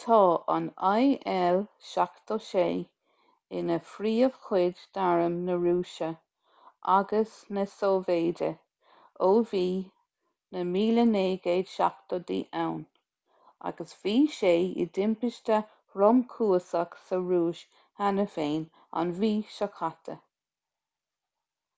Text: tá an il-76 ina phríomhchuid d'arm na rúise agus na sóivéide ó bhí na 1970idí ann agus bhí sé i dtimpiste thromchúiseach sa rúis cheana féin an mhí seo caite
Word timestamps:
tá 0.00 0.18
an 0.56 0.66
il-76 0.90 2.76
ina 3.60 3.78
phríomhchuid 3.94 4.84
d'arm 4.98 5.38
na 5.48 5.56
rúise 5.64 6.10
agus 6.98 7.32
na 7.58 7.64
sóivéide 7.72 8.50
ó 9.30 9.32
bhí 9.54 9.64
na 10.58 10.62
1970idí 10.70 12.38
ann 12.66 12.80
agus 13.72 13.98
bhí 14.04 14.16
sé 14.38 14.54
i 14.84 14.88
dtimpiste 14.96 15.60
thromchúiseach 15.72 16.98
sa 17.10 17.22
rúis 17.26 17.66
cheana 17.72 18.30
féin 18.36 18.64
an 19.02 19.14
mhí 19.20 19.36
seo 19.58 19.72
caite 19.82 20.18